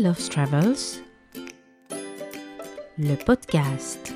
[0.00, 1.02] Mel Loves Travels,
[2.98, 4.14] le podcast.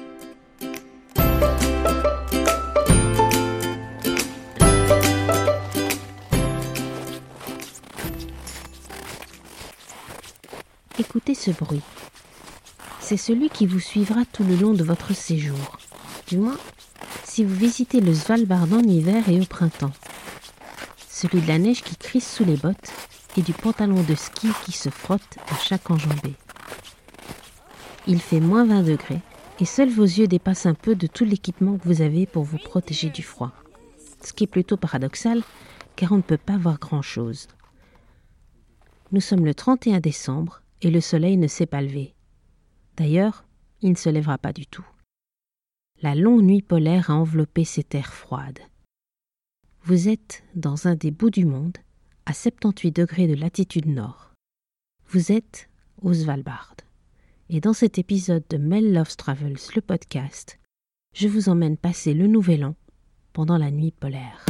[10.98, 11.80] Écoutez ce bruit.
[13.00, 15.78] C'est celui qui vous suivra tout le long de votre séjour.
[16.28, 16.58] Du moins,
[17.24, 19.92] si vous visitez le Svalbard en hiver et au printemps.
[21.10, 22.92] Celui de la neige qui crisse sous les bottes
[23.36, 26.34] et du pantalon de ski qui se frotte à chaque enjambée.
[28.06, 29.20] Il fait moins 20 degrés
[29.60, 32.58] et seuls vos yeux dépassent un peu de tout l'équipement que vous avez pour vous
[32.58, 33.52] protéger du froid.
[34.22, 35.42] Ce qui est plutôt paradoxal
[35.96, 37.48] car on ne peut pas voir grand-chose.
[39.12, 42.14] Nous sommes le 31 décembre et le soleil ne s'est pas levé.
[42.96, 43.44] D'ailleurs,
[43.80, 44.86] il ne se lèvera pas du tout.
[46.02, 48.60] La longue nuit polaire a enveloppé ces terres froides.
[49.84, 51.78] Vous êtes dans un des bouts du monde
[52.26, 54.32] à 78 degrés de latitude nord.
[55.08, 55.68] Vous êtes
[56.00, 56.74] au Svalbard.
[57.50, 60.58] Et dans cet épisode de Mel Loves Travels, le podcast,
[61.14, 62.74] je vous emmène passer le nouvel an
[63.34, 64.46] pendant la nuit polaire.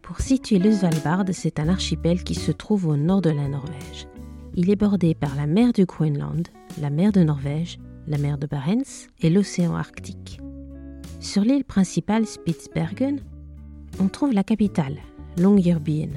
[0.00, 4.06] Pour situer le Svalbard, c'est un archipel qui se trouve au nord de la Norvège.
[4.56, 6.46] Il est bordé par la mer du Groenland,
[6.80, 10.40] la mer de Norvège, la mer de Barents et l'océan Arctique.
[11.18, 13.18] Sur l'île principale Spitsbergen,
[13.98, 14.98] on trouve la capitale,
[15.38, 16.10] Longyearbyen.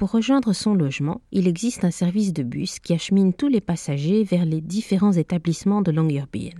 [0.00, 4.24] Pour rejoindre son logement, il existe un service de bus qui achemine tous les passagers
[4.24, 6.56] vers les différents établissements de Longyearbyen.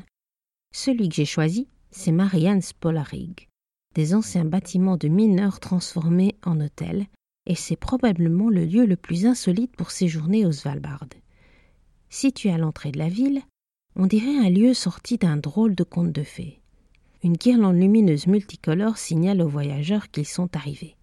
[0.75, 3.49] Celui que j'ai choisi, c'est Marianne's Polarig,
[3.95, 7.07] des anciens bâtiments de mineurs transformés en hôtels,
[7.47, 11.07] et c'est probablement le lieu le plus insolite pour séjourner au Svalbard.
[12.11, 13.41] Situé à l'entrée de la ville,
[13.97, 16.61] on dirait un lieu sorti d'un drôle de conte de fées.
[17.25, 20.99] Une guirlande lumineuse multicolore signale aux voyageurs qu'ils sont arrivés.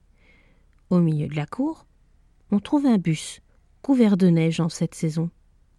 [0.92, 1.87] Au milieu de la cour,
[2.52, 3.42] on trouve un bus,
[3.82, 5.30] couvert de neige en cette saison,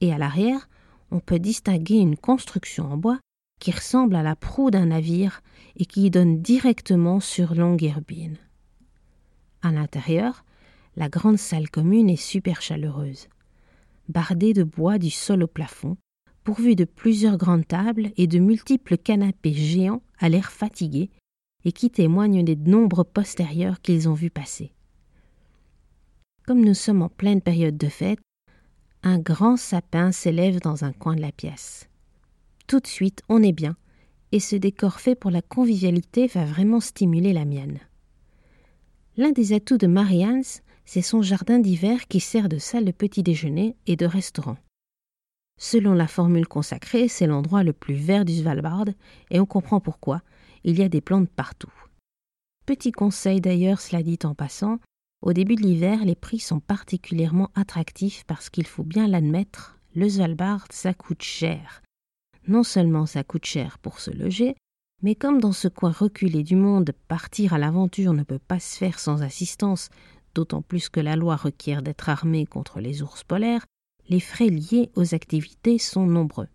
[0.01, 0.69] et à l'arrière,
[1.11, 3.19] on peut distinguer une construction en bois
[3.59, 5.41] qui ressemble à la proue d'un navire
[5.77, 8.35] et qui donne directement sur Longyearbyen.
[9.63, 10.45] À l'intérieur,
[10.97, 13.29] la grande salle commune est super chaleureuse,
[14.09, 15.97] bardée de bois du sol au plafond,
[16.45, 21.11] pourvue de plusieurs grandes tables et de multiples canapés géants à l'air fatigués
[21.65, 24.73] et qui témoignent des nombres postérieurs qu'ils ont vus passer.
[26.49, 28.21] Comme nous sommes en pleine période de fête,
[29.03, 31.91] un grand sapin s'élève dans un coin de la pièce.
[32.67, 33.77] Tout de suite, on est bien,
[34.33, 37.81] et ce décor fait pour la convivialité va vraiment stimuler la mienne.
[39.19, 40.41] L'un des atouts de Marianne,
[40.87, 44.57] c'est son jardin d'hiver qui sert de salle de petit déjeuner et de restaurant.
[45.61, 48.87] Selon la formule consacrée, c'est l'endroit le plus vert du Svalbard,
[49.31, 50.23] et on comprend pourquoi,
[50.65, 51.75] il y a des plantes partout.
[52.65, 54.79] Petit conseil d'ailleurs, cela dit en passant,
[55.21, 60.09] au début de l'hiver, les prix sont particulièrement attractifs parce qu'il faut bien l'admettre, le
[60.09, 61.83] Svalbard, ça coûte cher.
[62.47, 64.55] Non seulement ça coûte cher pour se loger,
[65.03, 68.77] mais comme dans ce coin reculé du monde, partir à l'aventure ne peut pas se
[68.77, 69.91] faire sans assistance,
[70.35, 73.67] d'autant plus que la loi requiert d'être armé contre les ours polaires,
[74.09, 76.49] les frais liés aux activités sont nombreux.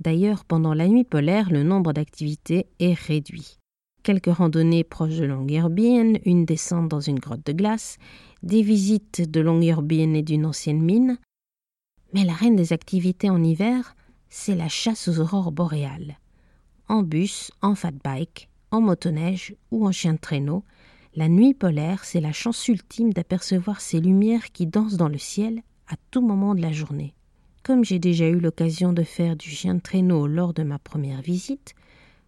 [0.00, 3.58] D'ailleurs, pendant la nuit polaire, le nombre d'activités est réduit
[4.02, 7.98] quelques randonnées proches de Longyearbyen, une descente dans une grotte de glace,
[8.42, 11.18] des visites de Longyearbyen et d'une ancienne mine.
[12.12, 13.96] Mais la reine des activités en hiver,
[14.28, 16.18] c'est la chasse aux aurores boréales.
[16.88, 20.64] En bus, en fat bike, en motoneige ou en chien de traîneau,
[21.14, 25.62] la nuit polaire, c'est la chance ultime d'apercevoir ces lumières qui dansent dans le ciel
[25.88, 27.14] à tout moment de la journée.
[27.62, 31.20] Comme j'ai déjà eu l'occasion de faire du chien de traîneau lors de ma première
[31.20, 31.74] visite,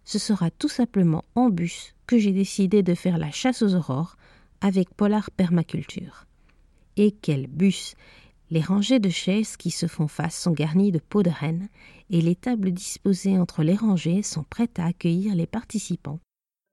[0.05, 4.15] ce sera tout simplement en bus que j'ai décidé de faire la chasse aux aurores
[4.61, 6.25] avec Polar Permaculture.
[6.95, 7.95] Et quel bus
[8.51, 11.67] Les rangées de chaises qui se font face sont garnies de peaux de renne
[12.09, 16.19] et les tables disposées entre les rangées sont prêtes à accueillir les participants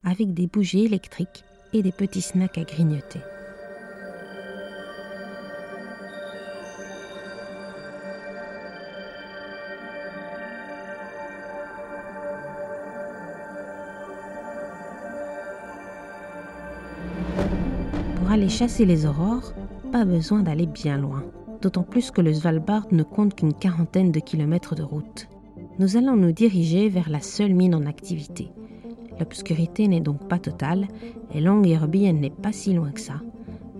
[0.04, 3.20] avec des bougies électriques et des petits snacks à grignoter.
[18.32, 19.52] Pour aller chasser les aurores,
[19.92, 21.22] pas besoin d'aller bien loin,
[21.60, 25.28] d'autant plus que le Svalbard ne compte qu'une quarantaine de kilomètres de route.
[25.78, 28.48] Nous allons nous diriger vers la seule mine en activité,
[29.20, 30.88] L'obscurité n'est donc pas totale
[31.34, 33.20] et Longyearbyen n'est pas si loin que ça.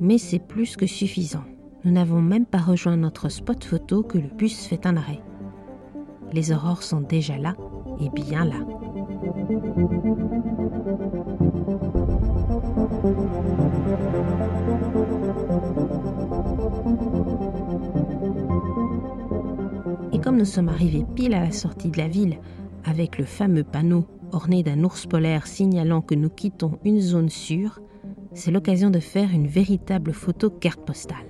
[0.03, 1.45] Mais c'est plus que suffisant.
[1.85, 5.23] Nous n'avons même pas rejoint notre spot photo que le bus fait un arrêt.
[6.35, 7.55] Les aurores sont déjà là
[8.01, 8.57] et bien là.
[20.13, 22.39] Et comme nous sommes arrivés pile à la sortie de la ville,
[22.85, 27.81] avec le fameux panneau orné d'un ours polaire signalant que nous quittons une zone sûre,
[28.35, 31.29] c'est l'occasion de faire une véritable photo carte postale.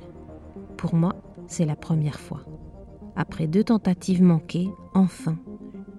[0.76, 1.14] Pour moi,
[1.46, 2.42] c'est la première fois.
[3.16, 5.38] Après deux tentatives manquées, enfin,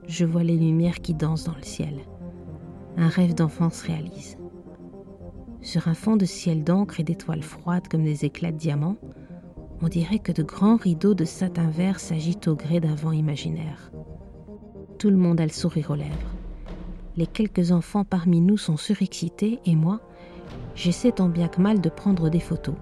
[0.07, 2.01] je vois les lumières qui dansent dans le ciel.
[2.95, 4.37] Un rêve d'enfant se réalise.
[5.63, 8.97] Sur un fond de ciel d'encre et d'étoiles froides comme des éclats de diamants,
[9.81, 13.89] on dirait que de grands rideaux de satin vert s'agitent au gré d'un vent imaginaire.
[14.99, 16.35] Tout le monde a le sourire aux lèvres.
[17.15, 20.01] Les quelques enfants parmi nous sont surexcités et moi,
[20.75, 22.75] j'essaie tant bien que mal de prendre des photos.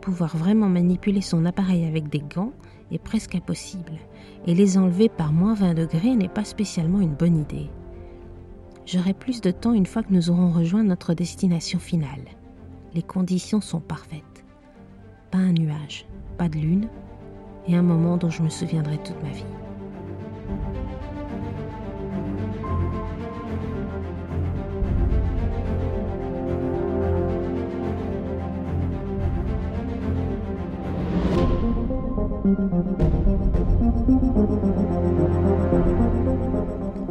[0.00, 2.52] Pouvoir vraiment manipuler son appareil avec des gants
[2.90, 3.98] est presque impossible,
[4.46, 7.68] et les enlever par moins 20 degrés n'est pas spécialement une bonne idée.
[8.92, 12.24] J'aurai plus de temps une fois que nous aurons rejoint notre destination finale.
[12.92, 14.44] Les conditions sont parfaites.
[15.30, 16.06] Pas un nuage,
[16.36, 16.88] pas de lune,
[17.68, 19.44] et un moment dont je me souviendrai toute ma vie.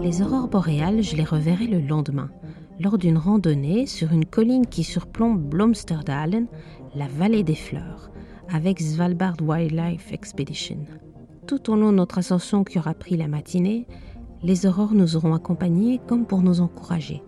[0.10, 2.32] Les aurores boréales, je les reverrai le lendemain,
[2.80, 6.48] lors d'une randonnée sur une colline qui surplombe Blomsterdalen,
[6.96, 8.10] la vallée des fleurs,
[8.52, 10.80] avec Svalbard Wildlife Expedition.
[11.46, 13.86] Tout au long de notre ascension qui aura pris la matinée,
[14.42, 17.22] les aurores nous auront accompagnés comme pour nous encourager.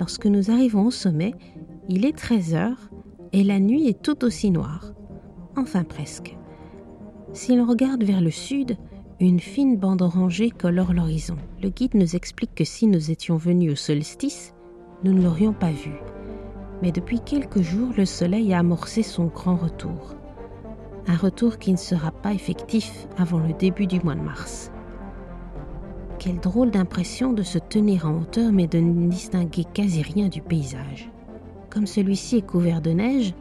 [0.00, 1.34] Lorsque nous arrivons au sommet,
[1.90, 2.90] il est 13 heures
[3.34, 4.94] et la nuit est tout aussi noire.
[5.58, 6.38] Enfin presque.
[7.34, 8.78] Si l'on regarde vers le sud,
[9.18, 11.36] une fine bande orangée colore l'horizon.
[11.62, 14.52] Le guide nous explique que si nous étions venus au solstice,
[15.04, 15.92] nous ne l'aurions pas vu.
[16.82, 20.14] Mais depuis quelques jours, le soleil a amorcé son grand retour.
[21.06, 24.70] Un retour qui ne sera pas effectif avant le début du mois de mars.
[26.18, 30.42] Quelle drôle d'impression de se tenir en hauteur mais de ne distinguer quasi rien du
[30.42, 31.10] paysage.
[31.70, 33.32] Comme celui-ci est couvert de neige,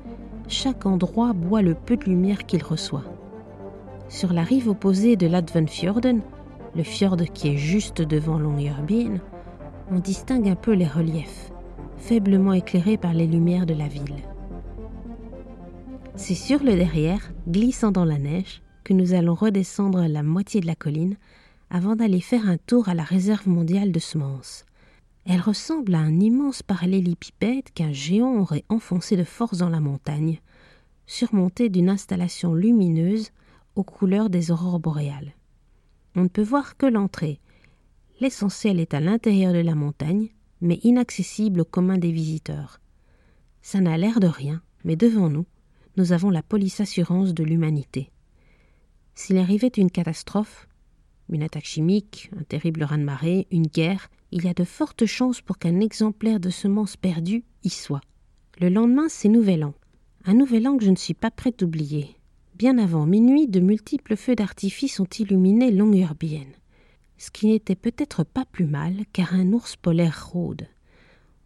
[0.48, 3.15] chaque endroit boit le peu de lumière qu'il reçoit.
[4.08, 6.22] Sur la rive opposée de l'Advenfjorden,
[6.76, 9.20] le fjord qui est juste devant Longyearbyen,
[9.92, 11.52] on distingue un peu les reliefs,
[11.98, 14.24] faiblement éclairés par les lumières de la ville.
[16.16, 20.68] C'est sur le derrière, glissant dans la neige, que nous allons redescendre la moitié de
[20.68, 21.18] la colline
[21.70, 24.66] avant d'aller faire un tour à la réserve mondiale de semences.
[25.26, 30.40] Elle ressemble à un immense parallélépipède qu'un géant aurait enfoncé de force dans la montagne,
[31.08, 33.32] surmonté d'une installation lumineuse
[33.76, 35.34] aux couleurs des aurores boréales.
[36.16, 37.40] On ne peut voir que l'entrée.
[38.20, 40.30] L'essentiel est à l'intérieur de la montagne,
[40.62, 42.80] mais inaccessible au commun des visiteurs.
[43.62, 45.46] Ça n'a l'air de rien, mais devant nous,
[45.98, 48.12] nous avons la police assurance de l'humanité.
[49.14, 50.68] S'il arrivait une catastrophe,
[51.30, 55.58] une attaque chimique, un terrible raz-de-marée, une guerre, il y a de fortes chances pour
[55.58, 58.02] qu'un exemplaire de semences perdues y soit.
[58.60, 59.74] Le lendemain, c'est Nouvel An.
[60.26, 62.18] Un Nouvel An que je ne suis pas prête d'oublier.
[62.58, 66.48] Bien avant minuit, de multiples feux d'artifice ont illuminé Longyearbyen,
[67.18, 70.66] ce qui n'était peut-être pas plus mal, car un ours polaire rôde.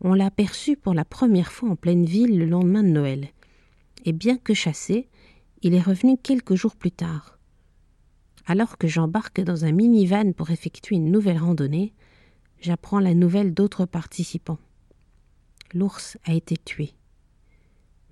[0.01, 3.29] On l'a aperçu pour la première fois en pleine ville le lendemain de Noël,
[4.05, 5.09] et bien que chassé,
[5.63, 7.39] il est revenu quelques jours plus tard.
[8.45, 11.91] Alors que j'embarque dans un minivan pour effectuer une nouvelle randonnée,
[12.61, 14.59] j'apprends la nouvelle d'autres participants.
[15.73, 16.93] L'ours a été tué.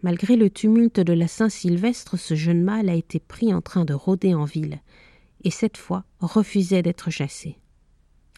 [0.04, 3.96] Malgré le tumulte de la Saint-Sylvestre, ce jeune mâle a été pris en train de
[3.96, 4.80] rôder en ville,
[5.44, 7.58] et cette fois refusait d'être chassé.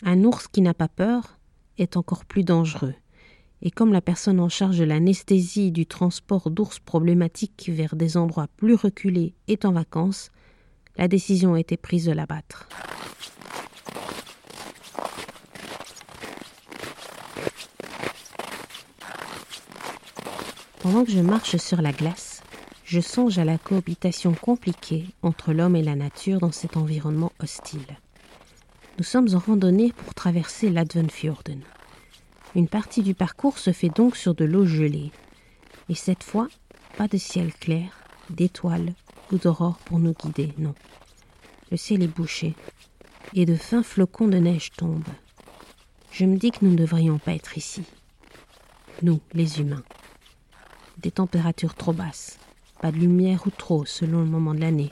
[0.04, 1.38] Un ours qui n'a pas peur
[1.78, 2.94] est encore plus dangereux,
[3.62, 8.48] et comme la personne en charge de l'anesthésie du transport d'ours problématiques vers des endroits
[8.56, 10.32] plus reculés est en vacances,
[10.98, 12.70] la décision a été prise de l'abattre.
[20.80, 22.42] Pendant que je marche sur la glace,
[22.86, 27.98] je songe à la cohabitation compliquée entre l'homme et la nature dans cet environnement hostile.
[28.98, 31.60] Nous sommes en randonnée pour traverser l'Advenfjorden.
[32.56, 35.12] Une partie du parcours se fait donc sur de l'eau gelée.
[35.90, 36.48] Et cette fois,
[36.98, 37.92] pas de ciel clair,
[38.30, 38.94] d'étoiles
[39.34, 40.76] ou d'aurore pour nous guider, non.
[41.72, 42.56] Le ciel est bouché,
[43.34, 45.04] et de fins flocons de neige tombent.
[46.12, 47.84] Je me dis que nous ne devrions pas être ici.
[49.02, 49.84] Nous, les humains.
[51.02, 52.38] Des températures trop basses,
[52.82, 54.92] pas de lumière ou trop selon le moment de l'année,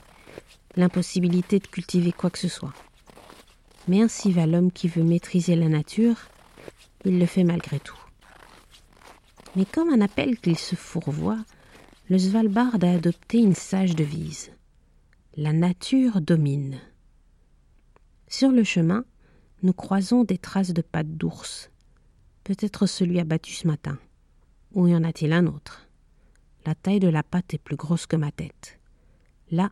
[0.74, 2.72] l'impossibilité de cultiver quoi que ce soit.
[3.88, 6.16] Mais ainsi va l'homme qui veut maîtriser la nature,
[7.04, 7.98] il le fait malgré tout.
[9.54, 11.44] Mais comme un appel qu'il se fourvoie,
[12.08, 14.50] le Svalbard a adopté une sage devise.
[15.36, 16.80] La nature domine.
[18.28, 19.04] Sur le chemin,
[19.62, 21.70] nous croisons des traces de pattes d'ours.
[22.44, 23.98] Peut-être celui abattu ce matin.
[24.72, 25.87] Ou y en a-t-il un autre?
[26.66, 28.78] La taille de la patte est plus grosse que ma tête.
[29.50, 29.70] Là,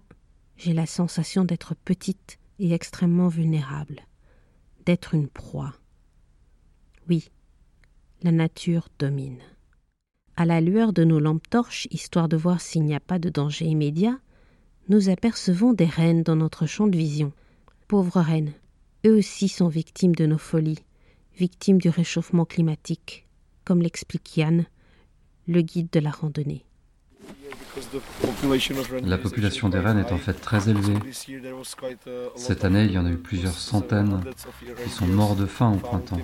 [0.57, 4.01] j'ai la sensation d'être petite et extrêmement vulnérable,
[4.85, 5.75] d'être une proie.
[7.09, 7.31] Oui,
[8.23, 9.41] la nature domine.
[10.37, 13.31] À la lueur de nos lampes torches, histoire de voir s'il n'y a pas de
[13.31, 14.19] danger immédiat,
[14.89, 17.33] nous apercevons des rennes dans notre champ de vision.
[17.89, 18.53] Pauvres rennes,
[19.07, 20.85] eux aussi sont victimes de nos folies,
[21.37, 23.27] victimes du réchauffement climatique,
[23.65, 24.67] comme l'explique Yann,
[25.47, 26.66] le guide de la randonnée.
[29.05, 30.99] La population des rennes est en fait très élevée.
[32.37, 34.23] Cette année, il y en a eu plusieurs centaines
[34.85, 36.19] qui sont morts de faim au printemps.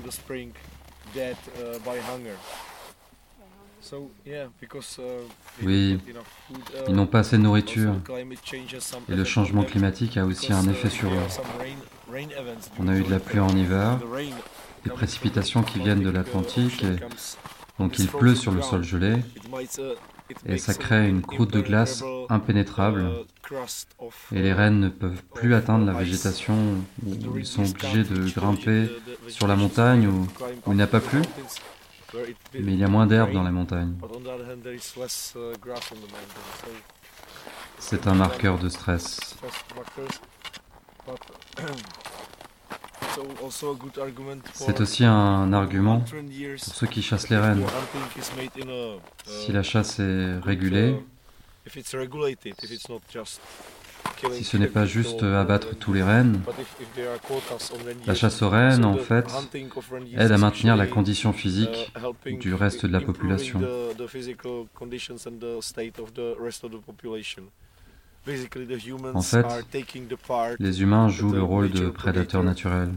[5.63, 5.99] Oui,
[6.89, 7.95] ils n'ont pas assez de nourriture.
[9.09, 12.15] Et le changement climatique a aussi un effet sur eux.
[12.79, 13.99] On a eu de la pluie en hiver,
[14.85, 16.97] des précipitations qui viennent de l'Atlantique, et
[17.79, 19.17] donc il pleut sur le sol gelé,
[20.47, 23.05] et ça crée une croûte de glace impénétrable.
[24.33, 26.57] Et les rennes ne peuvent plus atteindre la végétation,
[27.07, 28.89] où ils sont obligés de grimper
[29.29, 30.27] sur la montagne où,
[30.67, 31.23] où il n'y a pas plu.
[32.15, 33.95] Mais il y a moins d'herbe dans la montagne.
[37.79, 39.37] C'est un marqueur de stress.
[44.55, 47.65] C'est aussi un argument pour ceux qui chassent les rennes.
[49.27, 50.97] Si la chasse est régulée,
[54.33, 56.41] si ce n'est pas juste abattre tous les rennes,
[58.07, 59.27] la chasse aux rennes, en fait,
[60.17, 61.93] aide à maintenir la condition physique
[62.25, 63.61] du reste de la population.
[69.15, 69.47] En fait,
[70.61, 72.93] les humains jouent le rôle de prédateurs naturels.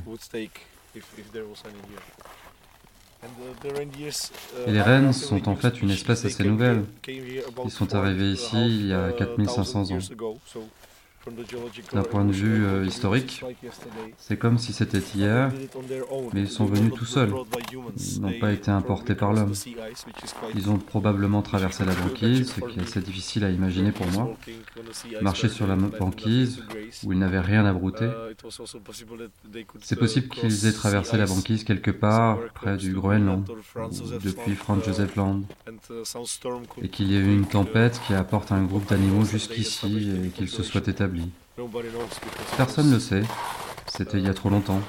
[4.67, 6.85] Et les rennes sont en fait une espèce assez nouvelle.
[7.07, 9.99] Ils sont arrivés ici il y a 4500 ans.
[11.93, 13.43] D'un point de vue euh, historique,
[14.17, 15.51] c'est comme si c'était hier,
[16.33, 17.33] mais ils sont venus tout seuls.
[17.97, 19.53] Ils n'ont pas été importés par l'homme.
[20.53, 24.35] Ils ont probablement traversé la banquise, ce qui est assez difficile à imaginer pour moi.
[25.21, 26.61] Marcher sur la banquise,
[27.03, 28.09] où ils n'avaient rien à brouter.
[29.81, 33.45] C'est possible qu'ils aient traversé la banquise quelque part près du Groenland,
[34.23, 35.41] depuis Franz Joseph Land,
[36.81, 40.49] et qu'il y ait eu une tempête qui apporte un groupe d'animaux jusqu'ici et qu'ils
[40.49, 41.14] se soient établis.
[42.57, 43.23] Personne ne le sait.
[43.87, 44.81] C'était il y a trop longtemps.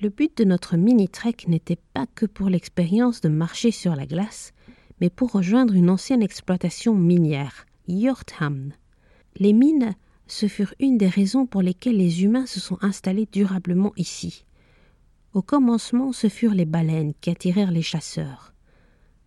[0.00, 4.52] Le but de notre mini-trek n'était pas que pour l'expérience de marcher sur la glace,
[5.00, 8.74] mais pour rejoindre une ancienne exploitation minière, Hjorthamn.
[9.36, 9.94] Les mines,
[10.26, 14.44] ce furent une des raisons pour lesquelles les humains se sont installés durablement ici.
[15.34, 18.52] Au commencement, ce furent les baleines qui attirèrent les chasseurs.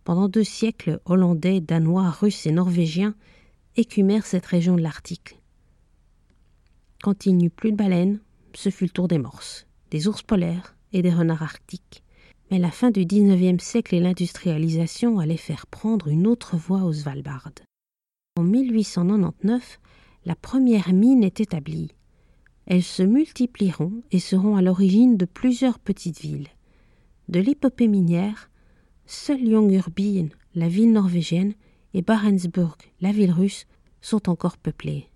[0.03, 3.15] Pendant deux siècles, Hollandais, Danois, Russes et Norvégiens
[3.75, 5.39] écumèrent cette région de l'Arctique.
[7.01, 8.19] Quand il n'y eut plus de baleines,
[8.53, 12.03] ce fut le tour des morses, des ours polaires et des renards arctiques.
[12.51, 16.93] Mais la fin du XIXe siècle et l'industrialisation allaient faire prendre une autre voie au
[16.93, 17.49] Svalbard.
[18.37, 19.79] En 1899,
[20.25, 21.91] la première mine est établie.
[22.67, 26.49] elles se multiplieront et seront à l'origine de plusieurs petites villes.
[27.29, 28.49] De l'épopée minière,
[29.05, 31.53] seuls Longyearbyen, la ville norvégienne,
[31.95, 33.65] et Barentsburg, la ville russe,
[34.01, 35.09] sont encore peuplées.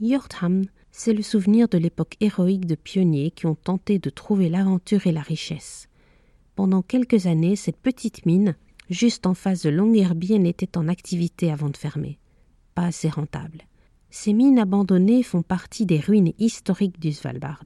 [0.00, 5.06] Hjorthamn, c'est le souvenir de l'époque héroïque de pionniers qui ont tenté de trouver l'aventure
[5.06, 5.88] et la richesse.
[6.56, 8.56] Pendant quelques années, cette petite mine,
[8.90, 12.18] juste en face de Longyearbyen, était en activité avant de fermer.
[12.74, 13.62] Pas assez rentable.
[14.10, 17.62] Ces mines abandonnées font partie des ruines historiques du Svalbard.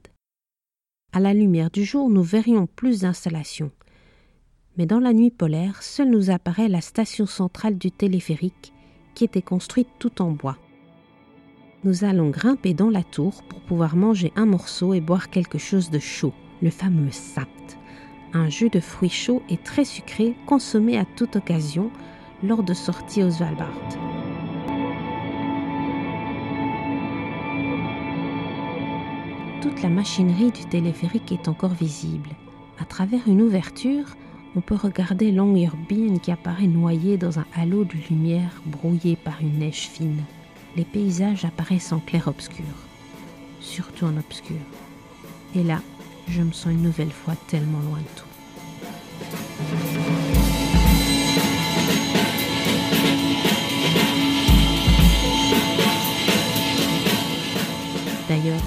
[1.13, 3.71] À la lumière du jour, nous verrions plus d'installations,
[4.77, 8.73] mais dans la nuit polaire, seule nous apparaît la station centrale du téléphérique,
[9.13, 10.57] qui était construite tout en bois.
[11.83, 15.89] Nous allons grimper dans la tour pour pouvoir manger un morceau et boire quelque chose
[15.89, 17.77] de chaud, le fameux sapt,
[18.33, 21.91] un jus de fruits chauds et très sucré consommé à toute occasion
[22.43, 23.67] lors de sorties au Svalbard.
[29.61, 32.29] Toute la machinerie du téléphérique est encore visible.
[32.79, 34.15] À travers une ouverture,
[34.55, 39.59] on peut regarder Longyearbyen qui apparaît noyé dans un halo de lumière brouillé par une
[39.59, 40.23] neige fine.
[40.75, 42.65] Les paysages apparaissent en clair-obscur,
[43.59, 44.57] surtout en obscur.
[45.55, 45.81] Et là,
[46.27, 48.25] je me sens une nouvelle fois tellement loin de tout.
[58.27, 58.61] D'ailleurs,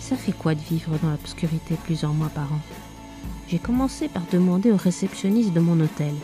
[0.00, 2.60] ça fait quoi de vivre dans l'obscurité plusieurs mois par an?
[3.52, 6.14] J'ai commencé par demander au réceptionniste de mon hôtel,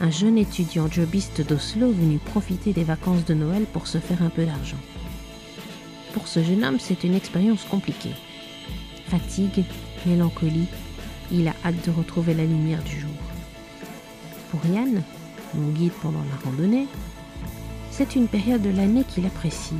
[0.00, 4.28] un jeune étudiant jobiste d'Oslo venu profiter des vacances de Noël pour se faire un
[4.28, 4.76] peu d'argent.
[6.14, 8.14] Pour ce jeune homme, c'est une expérience compliquée.
[9.08, 9.64] Fatigue,
[10.06, 10.68] mélancolie,
[11.32, 13.10] il a hâte de retrouver la lumière du jour.
[14.52, 15.02] Pour Yann,
[15.54, 16.86] mon guide pendant la randonnée,
[17.90, 19.74] c'est une période de l'année qu'il apprécie,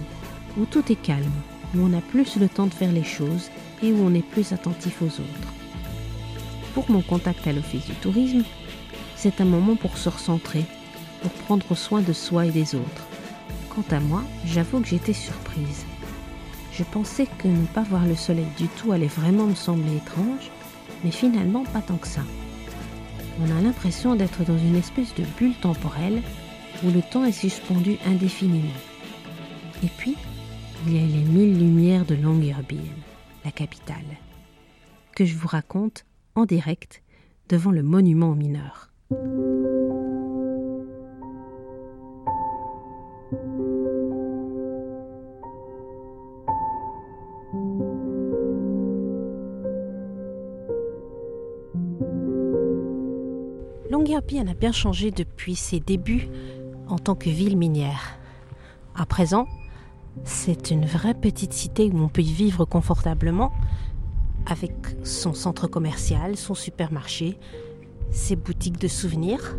[0.58, 1.30] où tout est calme,
[1.76, 3.50] où on a plus le temps de faire les choses
[3.84, 5.51] et où on est plus attentif aux autres
[6.74, 8.44] pour mon contact à l'Office du tourisme,
[9.16, 10.64] c'est un moment pour se recentrer,
[11.22, 13.06] pour prendre soin de soi et des autres.
[13.70, 15.84] Quant à moi, j'avoue que j'étais surprise.
[16.72, 20.50] Je pensais que ne pas voir le soleil du tout allait vraiment me sembler étrange,
[21.04, 22.22] mais finalement pas tant que ça.
[23.40, 26.22] On a l'impression d'être dans une espèce de bulle temporelle
[26.82, 28.68] où le temps est suspendu indéfiniment.
[29.84, 30.16] Et puis,
[30.86, 32.80] il y a les mille lumières de Longyearbyen,
[33.44, 34.18] la capitale,
[35.14, 36.04] que je vous raconte
[36.34, 37.02] en direct
[37.48, 38.90] devant le monument aux mineurs.
[53.90, 56.28] Longyearbyen a bien changé depuis ses débuts
[56.88, 58.18] en tant que ville minière.
[58.94, 59.46] À présent,
[60.24, 63.52] c'est une vraie petite cité où on peut y vivre confortablement
[64.46, 64.72] avec
[65.04, 67.38] son centre commercial, son supermarché,
[68.10, 69.56] ses boutiques de souvenirs,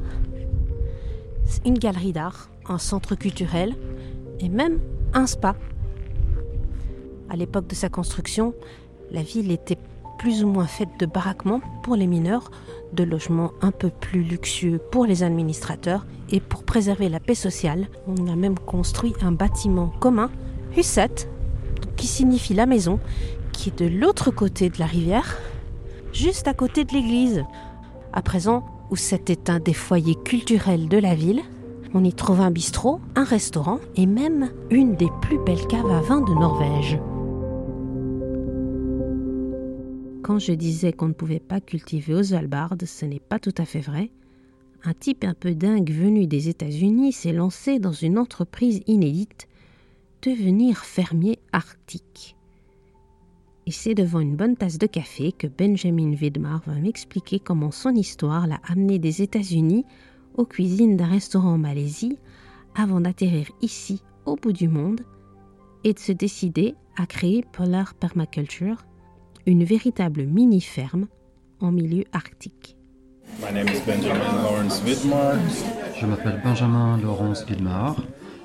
[1.66, 3.76] une galerie d'art, un centre culturel
[4.40, 4.80] et même
[5.14, 5.56] un spa.
[7.30, 8.54] À l'époque de sa construction,
[9.12, 9.78] la ville était
[10.20, 12.52] plus ou moins faite de baraquements pour les mineurs,
[12.94, 17.88] de logements un peu plus luxueux pour les administrateurs et pour préserver la paix sociale,
[18.08, 20.30] on a même construit un bâtiment commun,
[20.78, 21.28] Husset,
[21.96, 23.00] qui signifie la maison,
[23.54, 25.38] qui est de l'autre côté de la rivière,
[26.12, 27.46] juste à côté de l'église.
[28.12, 31.42] À présent, où c'était un des foyers culturels de la ville,
[31.94, 36.02] on y trouve un bistrot, un restaurant et même une des plus belles caves à
[36.02, 37.00] vin de Norvège.
[40.24, 43.66] Quand je disais qu'on ne pouvait pas cultiver aux Svalbard, ce n'est pas tout à
[43.66, 44.10] fait vrai.
[44.86, 49.48] Un type un peu dingue venu des États-Unis s'est lancé dans une entreprise inédite,
[50.22, 52.36] devenir fermier arctique.
[53.66, 57.96] Et c'est devant une bonne tasse de café que Benjamin Vidmar va m'expliquer comment son
[57.96, 59.86] histoire l'a amené des États-Unis
[60.36, 62.18] aux cuisines d'un restaurant en Malaisie
[62.76, 65.00] avant d'atterrir ici, au bout du monde,
[65.84, 68.84] et de se décider à créer Polar Permaculture,
[69.46, 71.06] une véritable mini-ferme
[71.60, 72.76] en milieu arctique.
[73.40, 73.46] Je
[76.06, 77.96] m'appelle Benjamin Laurence Vidmar.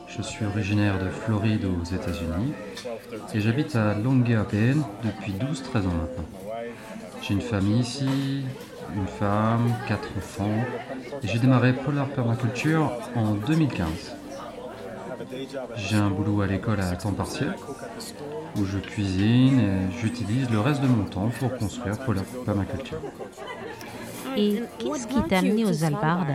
[0.08, 2.52] Je suis originaire de Floride aux États-Unis
[3.34, 6.24] et j'habite à Longyearbyen depuis 12-13 ans maintenant.
[7.22, 8.44] J'ai une famille ici,
[8.96, 10.64] une femme, quatre enfants
[11.22, 13.88] et j'ai démarré Polar Permaculture en 2015.
[15.76, 17.54] J'ai un boulot à l'école à temps partiel
[18.56, 23.00] où je cuisine et j'utilise le reste de mon temps pour construire Polar Permaculture.
[24.36, 26.34] Et qu'est-ce qui t'a amené aux Albardes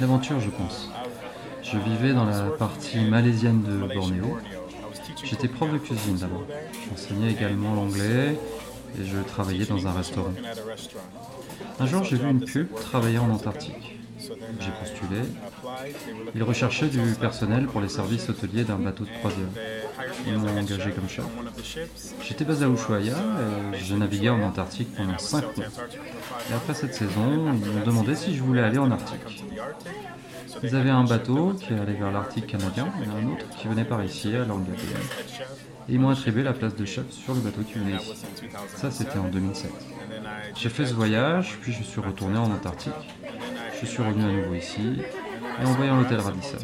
[0.00, 0.90] L'aventure, je pense.
[1.62, 4.38] Je vivais dans la partie malaisienne de Bornéo
[5.22, 6.44] J'étais prof de cuisine d'abord.
[6.88, 8.38] J'enseignais également l'anglais
[8.98, 10.32] et je travaillais dans un restaurant.
[11.80, 13.93] Un jour, j'ai vu une pub travailler en Antarctique.
[14.60, 15.20] J'ai postulé.
[16.34, 19.48] Ils recherchaient du personnel pour les services hôteliers d'un bateau de croisière.
[20.26, 21.24] Ils m'ont engagé comme chef.
[22.22, 23.16] J'étais basé à Ushuaia
[23.74, 25.66] et je naviguais en Antarctique pendant 5 mois.
[26.50, 29.44] Et après cette saison, ils m'ont demandé si je voulais aller en Arctique.
[30.62, 34.02] Ils avaient un bateau qui allait vers l'Arctique canadien et un autre qui venait par
[34.04, 34.98] ici, à l'Angleterre.
[35.88, 38.14] Et ils m'ont attribué la place de chef sur le bateau qui venait ici.
[38.76, 39.70] Ça, c'était en 2007.
[40.56, 42.92] J'ai fait ce voyage, puis je suis retourné en Antarctique.
[43.84, 44.80] Je suis revenu à nouveau ici,
[45.60, 46.56] et en voyant l'hôtel Radisson,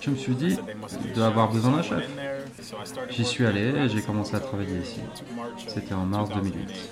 [0.00, 0.58] je me suis dit,
[1.06, 2.06] il doit avoir besoin d'un chef.
[3.08, 5.00] J'y suis allé et j'ai commencé à travailler ici.
[5.66, 6.90] C'était en mars 2008.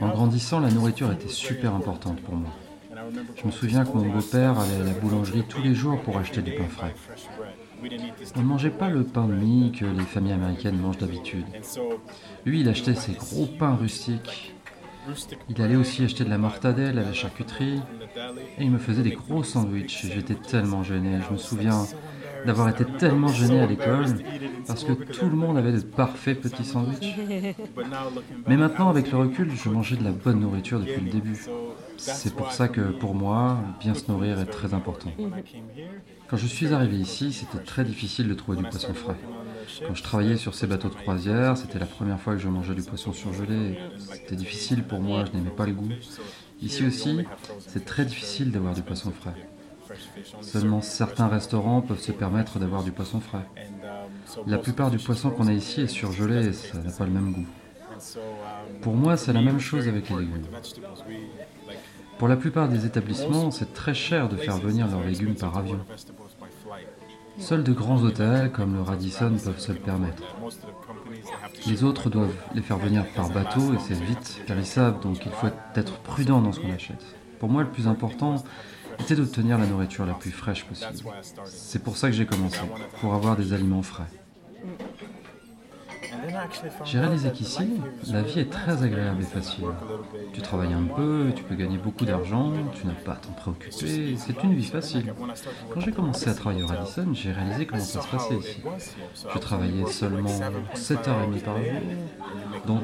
[0.00, 2.50] En grandissant, la nourriture était super importante pour moi.
[3.36, 6.42] Je me souviens que mon beau-père allait à la boulangerie tous les jours pour acheter
[6.42, 6.94] du pain frais.
[8.34, 11.46] On ne mangeait pas le pain de mie que les familles américaines mangent d'habitude.
[12.44, 14.55] Lui, il achetait ses gros pains rustiques.
[15.48, 17.80] Il allait aussi acheter de la mortadelle à la charcuterie
[18.58, 20.06] et il me faisait des gros sandwichs.
[20.12, 21.18] J'étais tellement gêné.
[21.26, 21.84] Je me souviens
[22.44, 24.06] d'avoir été tellement gêné à l'école
[24.66, 27.14] parce que tout le monde avait de parfaits petits sandwichs.
[28.46, 31.40] Mais maintenant, avec le recul, je mangeais de la bonne nourriture depuis le début.
[31.96, 35.10] C'est pour ça que pour moi, bien se nourrir est très important.
[36.28, 39.16] Quand je suis arrivé ici, c'était très difficile de trouver du poisson frais.
[39.86, 42.74] Quand je travaillais sur ces bateaux de croisière, c'était la première fois que je mangeais
[42.74, 43.78] du poisson surgelé.
[43.98, 45.90] C'était difficile pour moi, je n'aimais pas le goût.
[46.62, 47.24] Ici aussi,
[47.66, 49.34] c'est très difficile d'avoir du poisson frais.
[50.40, 53.46] Seulement certains restaurants peuvent se permettre d'avoir du poisson frais.
[54.46, 57.32] La plupart du poisson qu'on a ici est surgelé et ça n'a pas le même
[57.32, 57.46] goût.
[58.82, 60.46] Pour moi, c'est la même chose avec les légumes.
[62.18, 65.80] Pour la plupart des établissements, c'est très cher de faire venir leurs légumes par avion.
[67.38, 70.22] Seuls de grands hôtels comme le Radisson peuvent se le permettre.
[71.66, 75.48] Les autres doivent les faire venir par bateau et c'est vite périssable, donc il faut
[75.74, 77.04] être prudent dans ce qu'on achète.
[77.38, 78.42] Pour moi, le plus important
[78.98, 80.92] était d'obtenir la nourriture la plus fraîche possible.
[81.44, 82.60] C'est pour ça que j'ai commencé,
[83.00, 84.06] pour avoir des aliments frais.
[86.84, 89.64] J'ai réalisé qu'ici, la vie est très agréable et facile.
[90.32, 94.16] Tu travailles un peu, tu peux gagner beaucoup d'argent, tu n'as pas à t'en préoccuper,
[94.16, 95.14] c'est une vie facile.
[95.72, 98.62] Quand j'ai commencé à travailler au Radisson, j'ai réalisé comment ça se passait ici.
[99.32, 100.30] Je travaillais seulement
[100.74, 101.80] 7h30 par jour,
[102.66, 102.82] donc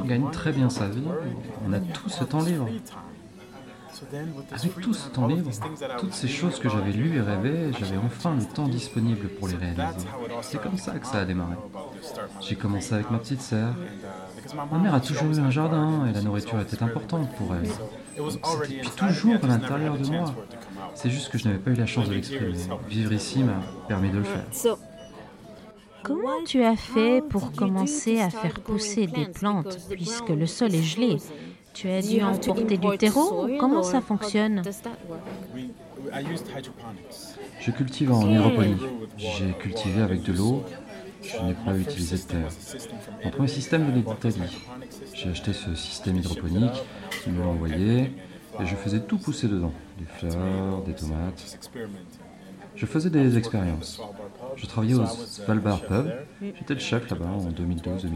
[0.00, 1.04] on gagne très bien sa vie,
[1.66, 2.68] on a tout ce temps libre.
[4.50, 5.50] Avec tout ce temps libre,
[5.98, 9.56] toutes ces choses que j'avais lues et rêvées, j'avais enfin le temps disponible pour les
[9.56, 10.08] réaliser.
[10.40, 11.54] C'est comme ça que ça a démarré.
[12.40, 13.74] J'ai commencé avec ma petite sœur.
[14.70, 17.68] Ma mère a toujours eu un jardin et la nourriture était importante pour elle.
[18.30, 20.34] C'était depuis toujours à l'intérieur de moi.
[20.94, 22.52] C'est juste que je n'avais pas eu la chance de l'exprimer.
[22.88, 24.44] Vivre ici m'a permis de le faire.
[26.02, 30.82] Comment tu as fait pour commencer à faire pousser des plantes puisque le sol est
[30.82, 31.16] gelé?
[31.74, 34.62] Tu as dû emporter du terreau Comment ça fonctionne?
[37.60, 38.76] Je cultive en hydroponie.
[39.16, 40.64] J'ai cultivé avec de l'eau.
[41.22, 42.48] Je n'ai pas utilisé de terre.
[43.24, 44.60] Mon premier système venait d'Italie.
[45.14, 46.82] J'ai acheté ce système hydroponique,
[47.26, 48.12] ils me l'ont envoyé,
[48.60, 49.72] et je faisais tout pousser dedans.
[49.98, 51.58] Des fleurs, des tomates.
[52.74, 54.00] Je faisais des expériences.
[54.56, 56.10] Je travaillais au Svalbard Pub.
[56.40, 58.08] J'étais le chef là-bas en 2012-2013.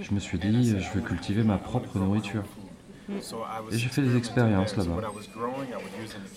[0.00, 2.44] Je me suis dit, je veux cultiver ma propre nourriture.
[3.10, 5.10] Et j'ai fait des expériences là-bas.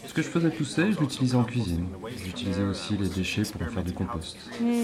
[0.07, 1.87] Ce que je faisais pousser, je l'utilisais en cuisine.
[2.23, 4.37] J'utilisais aussi les déchets pour en faire du compost.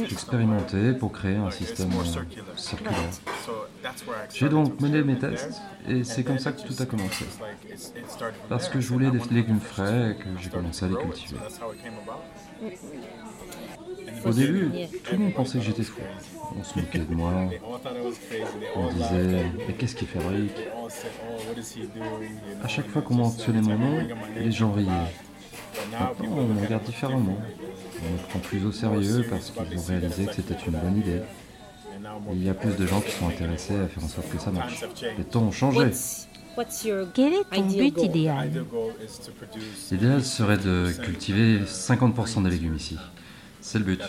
[0.10, 1.90] J'expérimentais pour créer un système
[2.56, 2.94] circulaire.
[4.34, 7.26] J'ai donc mené mes tests et c'est comme ça que tout a commencé.
[8.50, 11.38] Parce que je voulais des légumes frais et que j'ai commencé à les cultiver.
[14.26, 14.72] Au début,
[15.04, 16.02] tout le monde pensait que j'étais fou.
[16.58, 17.50] On se moquait de moi.
[18.76, 20.58] On disait Mais qu'est-ce qu'il fabrique?
[22.64, 25.14] À chaque fois qu'on mentionnait mon nom, les gens riaient.
[25.92, 27.38] Maintenant, on me regarde différemment.
[28.04, 31.22] On me prend plus au sérieux parce qu'ils ont réalisé que c'était une bonne idée.
[32.34, 34.52] Il y a plus de gens qui sont intéressés à faire en sorte que ça
[34.52, 34.84] marche.
[35.18, 35.92] Les temps ont changé.
[37.14, 38.66] Quel est ton but idéal?
[39.92, 42.98] L'idéal serait de cultiver 50% des légumes ici.
[43.62, 44.02] C'est le but.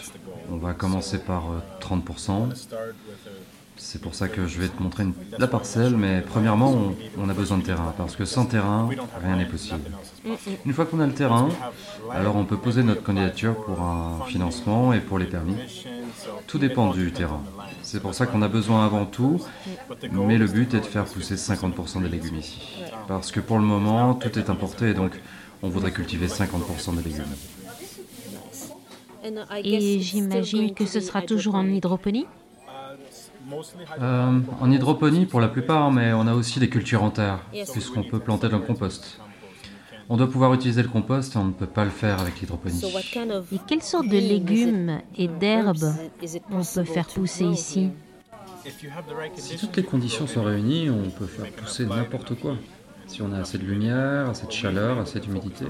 [0.50, 1.44] On va commencer par
[1.80, 2.50] 30%.
[2.72, 2.92] Euh,
[3.76, 5.04] C'est pour ça que je vais te montrer
[5.38, 8.88] la parcelle, mais premièrement, on, a besoin de terrain, parce que sans terrain,
[9.22, 9.90] rien n'est possible.
[10.64, 11.48] Une fois qu'on a le terrain,
[12.12, 15.56] alors on peut poser notre candidature pour un financement et pour les permis.
[16.46, 17.42] Tout dépend du terrain.
[17.90, 19.40] C'est pour ça qu'on a besoin avant tout,
[20.12, 22.60] mais le but est de faire pousser 50% des légumes ici.
[23.08, 25.12] Parce que pour le moment, tout est importé, donc
[25.62, 27.34] on voudrait cultiver 50% des légumes.
[29.64, 32.26] Et j'imagine que ce sera toujours en hydroponie?
[34.02, 37.38] Euh, En hydroponie pour la plupart, mais on a aussi des cultures en terre,
[37.72, 39.18] puisqu'on peut planter dans le compost.
[40.10, 42.82] On doit pouvoir utiliser le compost et on ne peut pas le faire avec l'hydroponie.
[43.52, 45.92] Et quelle sorte de légumes et d'herbes
[46.50, 47.90] on peut faire pousser ici?
[49.36, 52.56] Si toutes les conditions sont réunies, on peut faire pousser n'importe quoi.
[53.06, 55.64] Si on a assez de lumière, assez de chaleur, assez d'humidité.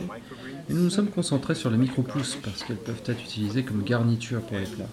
[0.69, 4.41] Et nous nous sommes concentrés sur les micro-pousses parce qu'elles peuvent être utilisées comme garniture
[4.43, 4.89] pour les plats.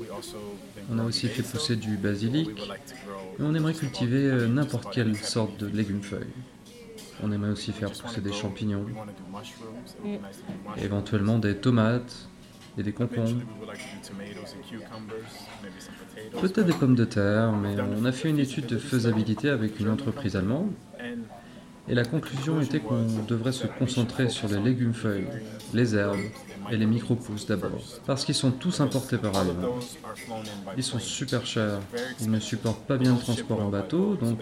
[0.91, 2.49] On a aussi fait pousser du basilic
[3.39, 6.27] et on aimerait cultiver euh, n'importe quelle sorte de légumes-feuilles.
[7.23, 8.86] On aimerait aussi faire pousser des champignons,
[10.78, 12.28] et éventuellement des tomates
[12.78, 13.41] et des concombres.
[16.41, 19.89] Peut-être des pommes de terre, mais on a fait une étude de faisabilité avec une
[19.89, 20.71] entreprise allemande.
[21.88, 25.28] Et la conclusion était qu'on devrait se concentrer sur les légumes-feuilles,
[25.73, 26.17] les herbes
[26.71, 27.71] et les micro-pousses d'abord,
[28.06, 29.75] parce qu'ils sont tous importés par avion.
[30.78, 31.80] Ils sont super chers,
[32.21, 34.39] ils ne supportent pas bien le transport en bateau, donc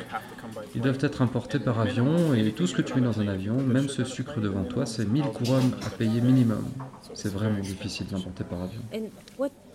[0.75, 3.55] ils doivent être importés par avion, et tout ce que tu mets dans un avion,
[3.55, 6.65] même ce sucre devant toi, c'est 1000 couronnes à payer minimum.
[7.13, 8.81] C'est vraiment difficile d'importer par avion.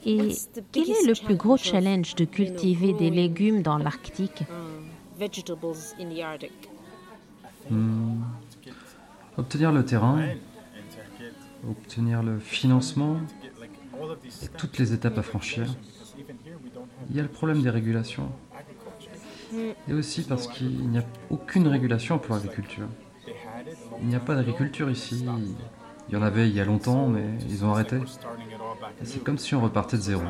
[0.05, 0.35] Et
[0.73, 4.45] quel est le plus gros challenge de cultiver des légumes dans l'Arctique?
[7.71, 8.23] Hmm.
[9.37, 10.21] Obtenir le terrain,
[11.69, 13.17] obtenir le financement,
[14.57, 15.67] toutes les étapes à franchir.
[17.11, 18.31] Il y a le problème des régulations.
[19.89, 22.87] Et aussi parce qu'il n'y a aucune régulation pour l'agriculture.
[24.01, 25.25] Il n'y a pas d'agriculture ici.
[26.09, 27.99] Il y en avait il y a longtemps, mais ils ont arrêté.
[29.03, 30.23] C'est comme si on repartait de zéro.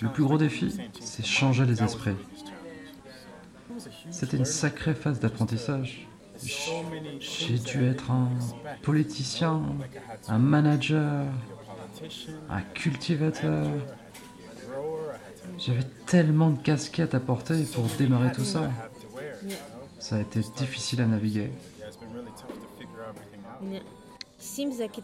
[0.00, 2.16] Le plus gros défi, c'est changer les esprits.
[4.10, 6.08] C'était une sacrée phase d'apprentissage.
[6.44, 8.28] J'ai dû être un
[8.82, 9.62] politicien,
[10.28, 11.26] un manager,
[12.50, 13.66] un cultivateur.
[15.58, 18.70] J'avais tellement de casquettes à porter pour démarrer tout ça.
[19.98, 21.50] Ça a été difficile à naviguer.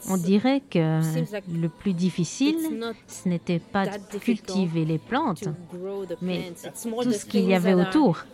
[0.09, 1.01] On dirait que
[1.51, 2.57] le plus difficile,
[3.07, 5.45] ce n'était pas de cultiver les plantes,
[6.21, 6.53] mais
[7.03, 8.25] tout ce qu'il y avait autour.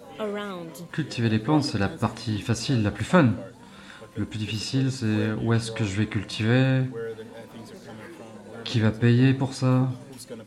[0.93, 3.33] Cultiver les plantes, c'est la partie facile, la plus fun.
[4.17, 6.85] Le plus difficile, c'est où est-ce que je vais cultiver,
[8.63, 9.91] qui va payer pour ça.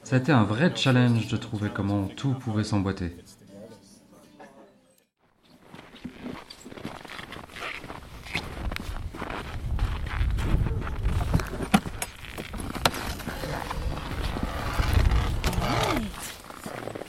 [0.04, 3.16] Ça a été un vrai challenge de trouver comment tout pouvait s'emboîter.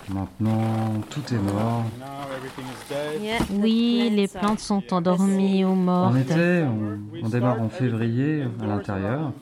[0.08, 1.84] Maintenant, tout est mort.
[3.50, 6.14] Oui, les plantes sont endormies ou mortes.
[6.14, 6.64] En été,
[7.22, 9.32] on, démarre en février à l'intérieur.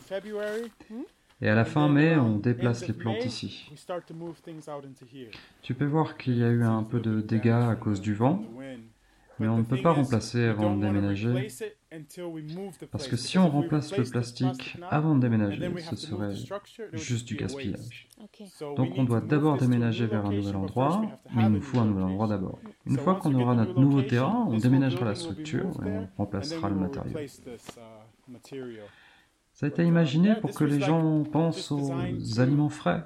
[1.43, 3.71] Et à la fin mai, on déplace les plantes ici.
[5.63, 8.43] Tu peux voir qu'il y a eu un peu de dégâts à cause du vent,
[9.39, 11.49] mais on ne peut pas remplacer avant de déménager.
[12.91, 16.35] Parce que si on remplace le plastique avant de déménager, ce serait
[16.93, 18.09] juste du gaspillage.
[18.77, 21.03] Donc on doit d'abord déménager vers un nouvel endroit,
[21.35, 22.59] mais il nous faut un nouvel endroit d'abord.
[22.87, 26.77] Une fois qu'on aura notre nouveau terrain, on déménagera la structure et on remplacera le
[26.77, 27.19] matériau.
[29.53, 33.05] Ça a été imaginé pour que les gens pensent aux aliments frais.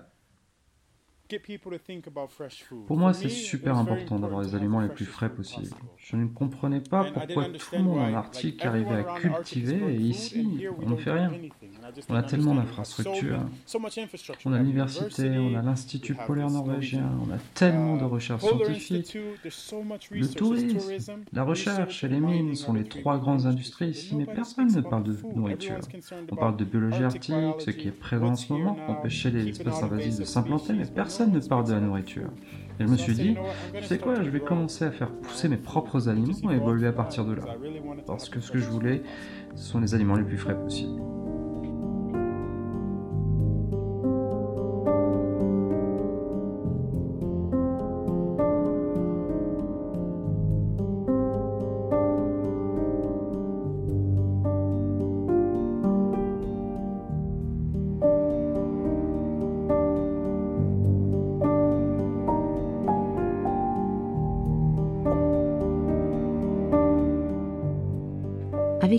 [2.87, 5.75] Pour moi, c'est super important d'avoir les aliments les plus frais possibles.
[5.97, 10.67] Je ne comprenais pas pourquoi tout le monde en Arctique arrivait à cultiver et ici,
[10.81, 11.33] on ne fait rien.
[12.09, 13.41] On a tellement d'infrastructures.
[14.45, 19.17] On a l'université, on a l'Institut polaire norvégien, on a tellement de recherches scientifiques.
[20.11, 20.79] Le tourisme,
[21.33, 23.91] la recherche et les mines sont les trois grandes industries.
[23.91, 25.79] Ici, mais personne ne parle de nourriture.
[26.31, 29.83] On parle de biologie arctique, ce qui est présent en ce moment, empêcher les espèces
[29.83, 32.29] invasives de s'implanter, mais personne ne parle de la nourriture.
[32.79, 33.37] Et je me suis dit,
[33.75, 36.93] tu sais quoi, je vais commencer à faire pousser mes propres aliments et évoluer à
[36.93, 37.43] partir de là.
[38.07, 39.03] Parce que ce que je voulais,
[39.55, 41.01] ce sont les aliments les plus frais possibles.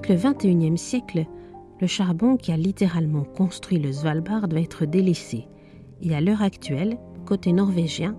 [0.03, 1.27] Avec le 21e siècle,
[1.79, 5.45] le charbon qui a littéralement construit le Svalbard va être délaissé.
[6.01, 8.15] Et à l'heure actuelle, côté norvégien,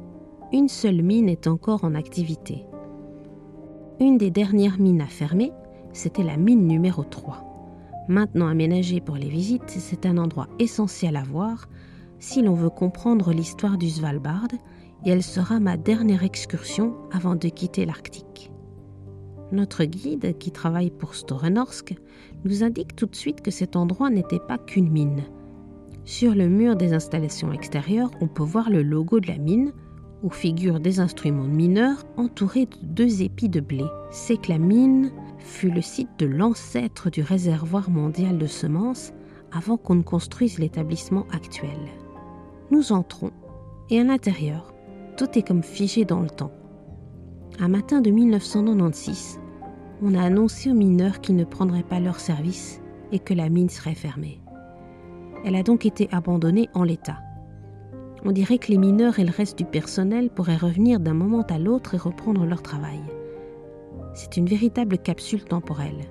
[0.53, 2.65] une seule mine est encore en activité.
[3.99, 5.51] Une des dernières mines à fermer,
[5.93, 8.07] c'était la mine numéro 3.
[8.07, 11.69] Maintenant aménagé pour les visites, c'est un endroit essentiel à voir
[12.21, 14.49] si l'on veut comprendre l'histoire du Svalbard
[15.05, 18.52] et elle sera ma dernière excursion avant de quitter l'Arctique.
[19.53, 21.95] Notre guide, qui travaille pour Storenorsk,
[22.45, 25.25] nous indique tout de suite que cet endroit n'était pas qu'une mine.
[26.05, 29.73] Sur le mur des installations extérieures, on peut voir le logo de la mine,
[30.23, 33.85] où figurent des instruments mineurs entourés de deux épis de blé.
[34.11, 39.13] C'est que la mine fut le site de l'ancêtre du réservoir mondial de semences
[39.53, 41.79] avant qu'on ne construise l'établissement actuel.
[42.71, 43.33] Nous entrons,
[43.91, 44.73] et à l'intérieur,
[45.19, 46.53] tout est comme figé dans le temps.
[47.59, 49.39] Un matin de 1996,
[50.03, 52.81] on a annoncé aux mineurs qu'ils ne prendraient pas leur service
[53.13, 54.41] et que la mine serait fermée.
[55.45, 57.19] Elle a donc été abandonnée en l'état.
[58.25, 61.59] On dirait que les mineurs et le reste du personnel pourraient revenir d'un moment à
[61.59, 63.01] l'autre et reprendre leur travail.
[64.15, 66.09] C'est une véritable capsule temporelle.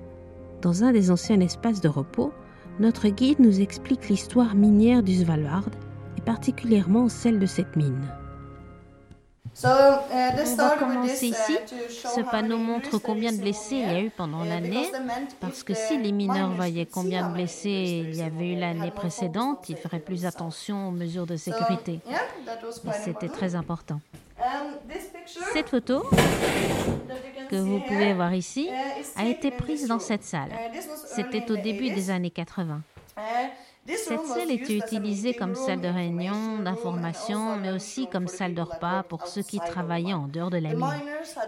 [0.62, 2.32] Dans un des anciens espaces de repos,
[2.80, 5.68] notre guide nous explique l'histoire minière du Svalbard
[6.16, 8.06] et particulièrement celle de cette mine.
[9.54, 11.52] Uh, On va commencer ici.
[11.52, 14.90] Uh, Ce panneau montre combien de blessés il y a eu pendant l'année,
[15.40, 19.68] parce que si les mineurs voyaient combien de blessés il y avait eu l'année précédente,
[19.68, 22.00] ils feraient plus attention aux mesures de sécurité.
[23.04, 24.00] C'était très important.
[24.38, 24.74] Um,
[25.52, 26.02] Cette photo
[27.48, 30.50] que vous pouvez voir ici uh, a été prise dans cette salle.
[31.06, 32.80] C'était au début des années 80.
[33.86, 39.02] Cette salle était utilisée comme salle de réunion, d'information, mais aussi comme salle de repas
[39.02, 41.02] pour ceux qui travaillaient en dehors de la mine.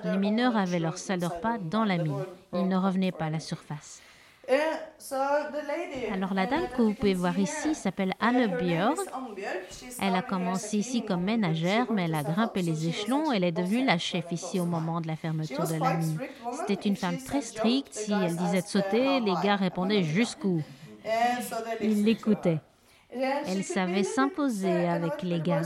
[0.04, 2.24] Les mineurs avaient leur salle de repas dans la mine.
[2.52, 4.00] Ils ne revenaient pas à la surface.
[6.12, 8.98] Alors la dame que vous pouvez voir ici s'appelle Anne Björk.
[10.00, 13.32] Elle a commencé ici comme ménagère, mais elle a grimpé les échelons.
[13.32, 16.18] Elle est devenue la chef ici au moment de la fermeture de la mine.
[16.52, 17.94] C'était une femme très stricte.
[17.94, 20.62] Si elle disait de sauter, les gars répondaient jusqu'où.
[21.80, 22.60] Il l'écoutait.
[23.10, 25.62] Elle savait s'imposer avec les gars.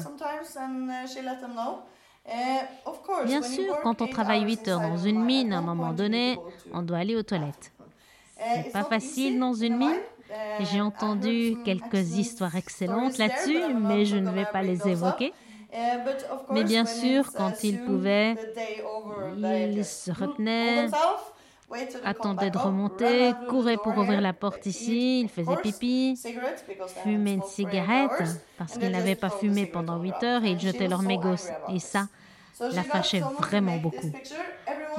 [3.25, 6.39] Bien sûr, quand on travaille 8 heures dans une mine, à un moment donné,
[6.73, 7.73] on doit aller aux toilettes.
[8.73, 10.01] Pas facile dans une mine.
[10.61, 15.33] J'ai entendu quelques histoires excellentes là-dessus, mais je ne vais pas les évoquer.
[16.51, 18.37] Mais bien sûr, quand il pouvait,
[19.37, 20.89] il se retenait,
[22.05, 26.19] attendait de remonter, courait pour ouvrir la porte ici, il faisait pipi,
[27.03, 28.23] fumait une cigarette
[28.57, 31.35] parce qu'il n'avait pas fumé pendant 8 heures et il jetait leur mégots.
[31.73, 32.09] Et ça,
[32.61, 34.13] la fâchait vraiment beaucoup.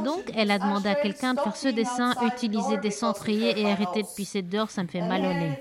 [0.04, 4.04] Donc, elle a demandé à quelqu'un de faire ce dessin, utiliser des centriers et arrêter
[4.04, 5.60] de pisser dehors, ça me fait mal au nez.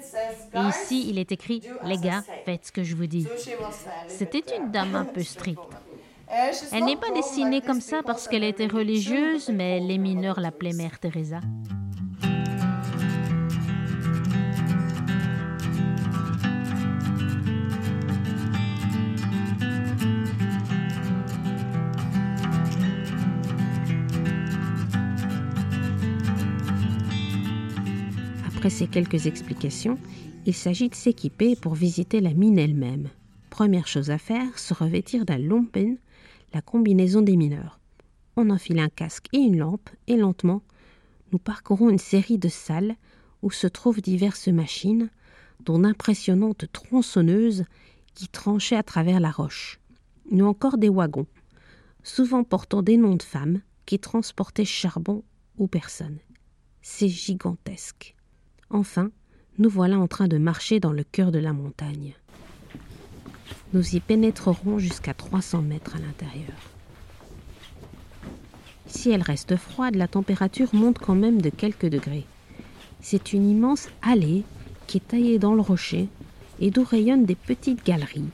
[0.55, 3.27] Et ici, il est écrit Les gars, faites ce que je vous dis.
[4.07, 5.61] C'était une dame un peu stricte.
[6.31, 10.99] Elle n'est pas dessinée comme ça parce qu'elle était religieuse, mais les mineurs l'appelaient Mère
[10.99, 11.41] Teresa.
[28.59, 29.99] Après ces quelques explications,
[30.45, 33.09] il s'agit de s'équiper pour visiter la mine elle-même.
[33.51, 35.97] Première chose à faire, se revêtir d'un lumpen,
[36.53, 37.81] la combinaison des mineurs.
[38.37, 40.63] On enfile un casque et une lampe, et lentement,
[41.33, 42.97] nous parcourons une série de salles
[43.43, 45.11] où se trouvent diverses machines,
[45.65, 47.65] dont d'impressionnantes tronçonneuses
[48.15, 49.81] qui tranchaient à travers la roche,
[50.31, 51.27] ou encore des wagons,
[52.03, 55.23] souvent portant des noms de femmes qui transportaient charbon
[55.57, 56.19] ou personnes.
[56.83, 58.15] C'est gigantesque.
[58.71, 59.11] Enfin,
[59.59, 62.15] nous voilà en train de marcher dans le cœur de la montagne.
[63.75, 66.57] Nous y pénétrerons jusqu'à 300 mètres à l'intérieur.
[68.87, 72.25] Si elle reste froide, la température monte quand même de quelques degrés.
[73.03, 74.45] C'est une immense allée
[74.87, 76.09] qui est taillée dans le rocher
[76.61, 78.31] et d'où rayonnent des petites galeries.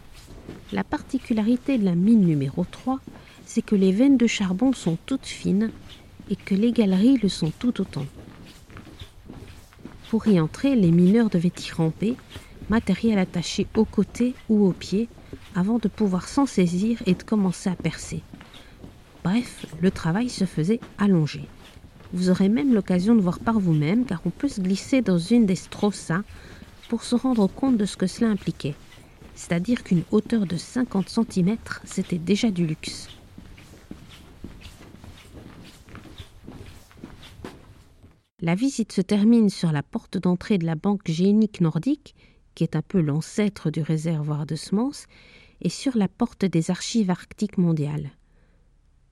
[0.73, 3.01] La particularité de la mine numéro 3,
[3.45, 5.73] c'est que les veines de charbon sont toutes fines
[6.31, 8.07] et que les galeries le sont tout autant.
[10.11, 12.15] Pour y entrer, les mineurs devaient y ramper,
[12.71, 15.09] matériel attaché aux côtés ou aux pieds,
[15.55, 18.23] avant de pouvoir s'en saisir et de commencer à percer.
[19.23, 21.43] Bref, le travail se faisait allongé.
[22.13, 25.47] Vous aurez même l'occasion de voir par vous-même car on peut se glisser dans une
[25.47, 26.23] des strossas
[26.89, 28.75] pour se rendre compte de ce que cela impliquait.
[29.35, 33.09] C'est-à-dire qu'une hauteur de 50 cm, c'était déjà du luxe.
[38.41, 42.15] La visite se termine sur la porte d'entrée de la banque génique nordique,
[42.55, 45.07] qui est un peu l'ancêtre du réservoir de semences,
[45.65, 48.11] et sur la porte des archives arctiques mondiales.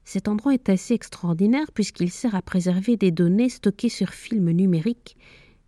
[0.05, 5.16] Cet endroit est assez extraordinaire puisqu'il sert à préserver des données stockées sur film numérique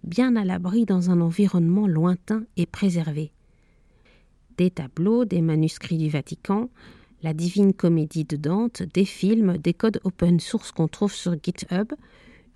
[0.05, 3.33] bien à l'abri dans un environnement lointain et préservé.
[4.59, 6.69] Des tableaux, des manuscrits du Vatican,
[7.23, 11.93] la Divine Comédie de Dante, des films, des codes open source qu'on trouve sur GitHub,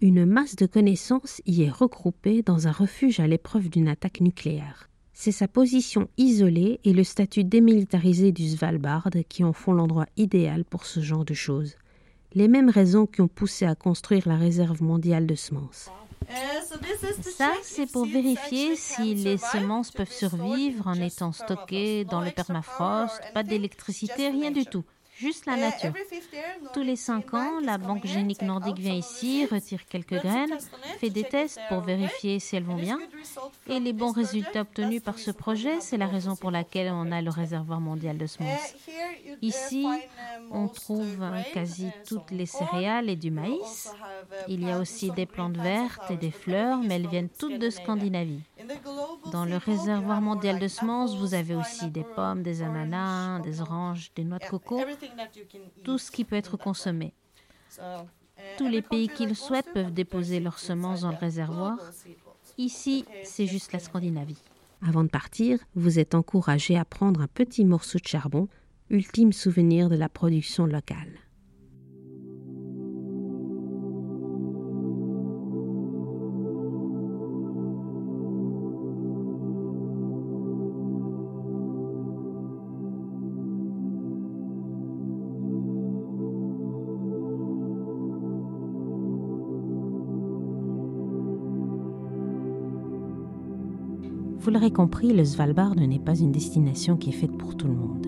[0.01, 4.88] une masse de connaissances y est regroupée dans un refuge à l'épreuve d'une attaque nucléaire.
[5.21, 10.65] C'est sa position isolée et le statut démilitarisé du Svalbard qui en font l'endroit idéal
[10.65, 11.75] pour ce genre de choses.
[12.35, 15.91] Les mêmes raisons qui ont poussé à construire la réserve mondiale de semences.
[17.37, 23.21] Ça, c'est pour vérifier si les semences peuvent survivre en étant stockées dans le permafrost,
[23.35, 24.85] pas d'électricité, rien du tout
[25.19, 25.93] juste la nature.
[26.73, 30.57] Tous les cinq ans, la Banque génique nordique vient ici, retire quelques graines,
[30.99, 32.99] fait des tests pour vérifier si elles vont bien.
[33.69, 37.21] Et les bons résultats obtenus par ce projet, c'est la raison pour laquelle on a
[37.21, 38.75] le réservoir mondial de semences.
[39.43, 39.87] Ici,
[40.51, 43.93] on trouve quasi toutes les céréales et du maïs.
[44.49, 47.71] Il y a aussi des plantes vertes et des fleurs, mais elles viennent toutes de
[47.71, 48.41] Scandinavie.
[49.33, 54.11] Dans le réservoir mondial de semences, vous avez aussi des pommes, des ananas, des oranges,
[54.15, 54.81] des noix de coco,
[55.85, 57.15] tout ce qui peut être consommé.
[58.57, 61.79] Tous les pays qui le souhaitent peuvent déposer leurs semences dans le réservoir.
[62.57, 64.43] Ici, c'est juste la Scandinavie.
[64.87, 68.49] Avant de partir, vous êtes encouragé à prendre un petit morceau de charbon,
[68.91, 71.13] ultime souvenir de la production locale.
[94.49, 97.75] Vous l'aurez compris, le Svalbard n'est pas une destination qui est faite pour tout le
[97.75, 98.07] monde.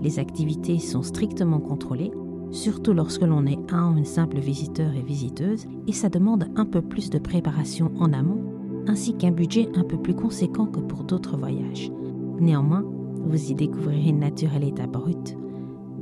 [0.00, 2.12] Les activités sont strictement contrôlées,
[2.52, 7.10] surtout lorsque l'on est un simple visiteur et visiteuse, et ça demande un peu plus
[7.10, 8.44] de préparation en amont,
[8.86, 11.90] ainsi qu'un budget un peu plus conséquent que pour d'autres voyages.
[12.38, 12.84] Néanmoins,
[13.24, 15.36] vous y découvrirez une nature à brut,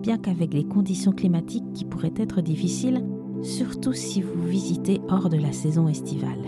[0.02, 3.02] bien qu'avec des conditions climatiques qui pourraient être difficiles,
[3.40, 6.44] surtout si vous visitez hors de la saison estivale.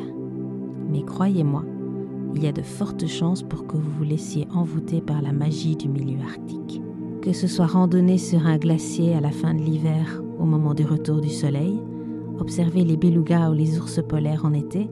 [0.91, 1.65] Mais croyez-moi,
[2.37, 5.75] il y a de fortes chances pour que vous vous laissiez envoûter par la magie
[5.75, 6.83] du milieu arctique.
[7.23, 10.85] Que ce soit randonner sur un glacier à la fin de l'hiver au moment du
[10.85, 11.81] retour du soleil,
[12.39, 14.91] observer les belugas ou les ours polaires en été,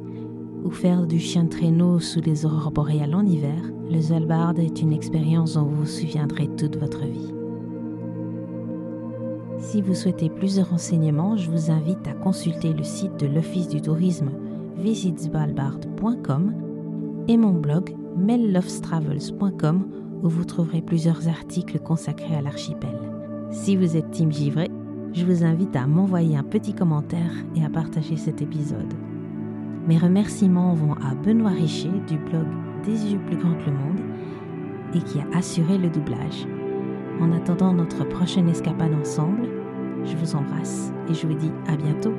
[0.64, 4.80] ou faire du chien de traîneau sous les aurores boréales en hiver, le Svalbard est
[4.80, 7.34] une expérience dont vous vous souviendrez toute votre vie.
[9.58, 13.68] Si vous souhaitez plus de renseignements, je vous invite à consulter le site de l'Office
[13.68, 14.30] du tourisme
[14.78, 16.63] visitsvalbard.com
[17.28, 19.86] et mon blog mellovestravels.com
[20.22, 22.98] où vous trouverez plusieurs articles consacrés à l'archipel.
[23.50, 24.70] Si vous êtes Team Givré,
[25.12, 28.94] je vous invite à m'envoyer un petit commentaire et à partager cet épisode.
[29.86, 32.46] Mes remerciements vont à Benoît Richer du blog
[32.84, 34.00] Des yeux plus grands que le monde
[34.94, 36.46] et qui a assuré le doublage.
[37.20, 39.48] En attendant notre prochaine escapade ensemble,
[40.04, 42.12] je vous embrasse et je vous dis à bientôt.